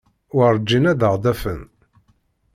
Werǧin 0.35 0.89
ad 0.91 1.01
aɣ-d-afen. 1.09 1.61